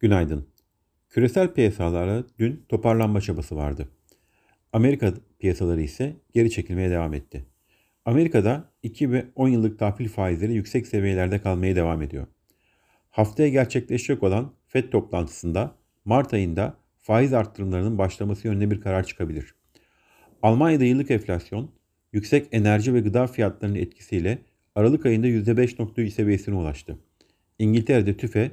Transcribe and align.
Günaydın. 0.00 0.48
Küresel 1.10 1.54
piyasalarda 1.54 2.24
dün 2.38 2.64
toparlanma 2.68 3.20
çabası 3.20 3.56
vardı. 3.56 3.88
Amerika 4.72 5.14
piyasaları 5.38 5.82
ise 5.82 6.16
geri 6.32 6.50
çekilmeye 6.50 6.90
devam 6.90 7.14
etti. 7.14 7.44
Amerika'da 8.04 8.72
2 8.82 9.12
ve 9.12 9.24
10 9.34 9.48
yıllık 9.48 9.78
tahvil 9.78 10.08
faizleri 10.08 10.54
yüksek 10.54 10.86
seviyelerde 10.86 11.38
kalmaya 11.38 11.76
devam 11.76 12.02
ediyor. 12.02 12.26
Haftaya 13.10 13.48
gerçekleşecek 13.48 14.22
olan 14.22 14.52
FED 14.66 14.90
toplantısında 14.90 15.74
Mart 16.04 16.34
ayında 16.34 16.76
faiz 17.00 17.32
arttırımlarının 17.32 17.98
başlaması 17.98 18.48
yönünde 18.48 18.70
bir 18.70 18.80
karar 18.80 19.04
çıkabilir. 19.04 19.54
Almanya'da 20.42 20.84
yıllık 20.84 21.10
enflasyon 21.10 21.70
yüksek 22.12 22.48
enerji 22.52 22.94
ve 22.94 23.00
gıda 23.00 23.26
fiyatlarının 23.26 23.78
etkisiyle 23.78 24.38
Aralık 24.74 25.06
ayında 25.06 25.26
%5.3 25.26 26.10
seviyesine 26.10 26.54
ulaştı. 26.54 26.98
İngiltere'de 27.58 28.16
TÜFE 28.16 28.50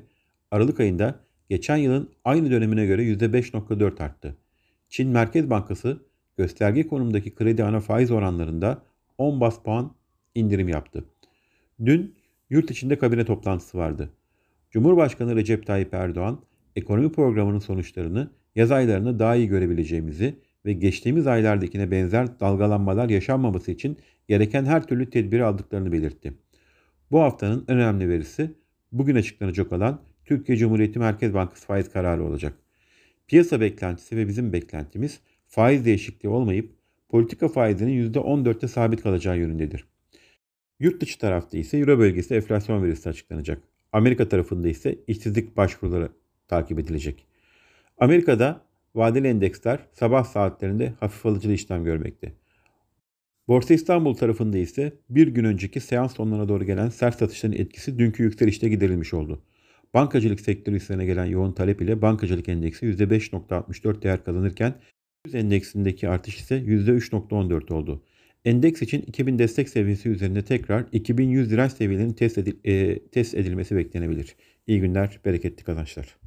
Aralık 0.52 0.80
ayında 0.80 1.20
geçen 1.52 1.78
yılın 1.78 2.10
aynı 2.26 2.52
dönemine 2.52 2.86
göre 2.86 3.04
%5.4 3.04 4.04
arttı. 4.04 4.36
Çin 4.90 5.10
Merkez 5.10 5.50
Bankası 5.50 5.98
gösterge 6.38 6.88
konumdaki 6.88 7.36
kredi 7.36 7.64
ana 7.64 7.80
faiz 7.80 8.12
oranlarında 8.12 8.82
10 9.18 9.42
bas 9.42 9.64
puan 9.64 9.96
indirim 10.36 10.70
yaptı. 10.70 11.04
Dün 11.86 12.16
yurt 12.50 12.72
içinde 12.72 12.98
kabine 12.98 13.26
toplantısı 13.26 13.78
vardı. 13.78 14.10
Cumhurbaşkanı 14.70 15.36
Recep 15.36 15.68
Tayyip 15.68 15.94
Erdoğan 15.94 16.40
ekonomi 16.76 17.12
programının 17.12 17.60
sonuçlarını 17.60 18.32
yaz 18.56 18.72
aylarında 18.72 19.20
daha 19.20 19.36
iyi 19.36 19.48
görebileceğimizi 19.48 20.36
ve 20.66 20.74
geçtiğimiz 20.74 21.28
aylardakine 21.28 21.92
benzer 21.92 22.40
dalgalanmalar 22.40 23.10
yaşanmaması 23.10 23.72
için 23.72 23.98
gereken 24.28 24.66
her 24.66 24.88
türlü 24.88 25.10
tedbiri 25.10 25.44
aldıklarını 25.44 25.92
belirtti. 25.92 26.34
Bu 27.12 27.22
haftanın 27.22 27.66
önemli 27.68 28.10
verisi 28.10 28.52
bugün 28.92 29.16
açıklanacak 29.16 29.72
olan 29.72 30.11
Türkiye 30.32 30.58
Cumhuriyeti 30.58 31.00
Merkez 31.00 31.34
Bankası 31.34 31.66
faiz 31.68 31.92
kararı 31.92 32.24
olacak. 32.24 32.54
Piyasa 33.28 33.62
beklentisi 33.62 34.18
ve 34.18 34.28
bizim 34.28 34.54
beklentimiz 34.54 35.20
faiz 35.48 35.86
değişikliği 35.86 36.30
olmayıp 36.30 36.72
politika 37.10 37.48
faizinin 37.48 38.14
%14'te 38.14 38.68
sabit 38.68 39.04
kalacağı 39.04 39.38
yönündedir. 39.38 39.86
Yurt 40.80 41.02
dışı 41.02 41.20
tarafta 41.20 41.58
ise 41.58 41.78
Euro 41.78 42.00
bölgesi 42.00 42.36
enflasyon 42.36 42.84
verisi 42.84 43.10
açıklanacak. 43.10 43.62
Amerika 43.92 44.30
tarafında 44.30 44.68
ise 44.68 45.00
işsizlik 45.08 45.58
başvuruları 45.58 46.10
takip 46.48 46.80
edilecek. 46.80 47.26
Amerika'da 47.98 48.62
vadeli 48.96 49.28
endeksler 49.28 49.80
sabah 49.94 50.24
saatlerinde 50.24 50.94
hafif 51.00 51.26
alıcılı 51.26 51.54
işlem 51.54 51.84
görmekte. 51.84 52.32
Borsa 53.48 53.74
İstanbul 53.74 54.14
tarafında 54.14 54.58
ise 54.58 54.94
bir 55.10 55.28
gün 55.28 55.44
önceki 55.44 55.80
seans 55.80 56.16
sonlarına 56.16 56.50
doğru 56.50 56.64
gelen 56.64 56.90
sert 56.90 57.20
satışların 57.20 57.58
etkisi 57.58 58.00
dünkü 58.00 58.24
yükselişte 58.24 58.70
giderilmiş 58.70 59.14
oldu. 59.14 59.42
Bankacılık 59.94 60.40
sektörü 60.40 60.76
üzerine 60.76 61.06
gelen 61.06 61.26
yoğun 61.26 61.52
talep 61.52 61.82
ile 61.82 62.02
bankacılık 62.02 62.50
endeksi 62.50 62.86
%5.64 62.86 64.02
değer 64.02 64.24
kazanırken 64.24 64.74
yüz 65.26 65.36
endeksindeki 65.36 66.10
artış 66.10 66.38
ise 66.38 66.56
%3.14 66.56 67.74
oldu. 67.74 68.04
Endeks 68.46 68.82
için 68.82 69.02
2000 69.02 69.40
destek 69.40 69.70
seviyesi 69.70 70.10
üzerinde 70.10 70.42
tekrar 70.42 70.86
2100 70.92 71.52
direnç 71.52 71.72
seviyelerinin 71.72 72.14
test, 72.14 72.38
edil, 72.38 72.54
e, 72.64 73.00
test 73.08 73.36
edilmesi 73.36 73.76
beklenebilir. 73.76 74.36
İyi 74.68 74.80
günler, 74.80 75.20
bereketli 75.26 75.64
kazançlar. 75.64 76.21